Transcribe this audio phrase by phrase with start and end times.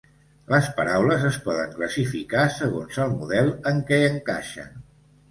[0.51, 4.73] Les paraules es poden classificar segons el model en què encaixen.